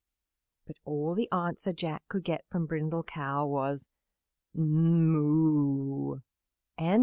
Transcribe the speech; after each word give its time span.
But 0.65 0.77
all 0.83 1.13
the 1.13 1.31
answer 1.31 1.71
Jack 1.73 2.01
could 2.07 2.23
get 2.23 2.43
from 2.49 2.65
Brindle 2.65 3.03
Cow 3.03 3.45
was 3.45 3.85
"M 4.57 5.15
o 5.15 6.15
o 6.15 6.21
o!" 6.81 6.87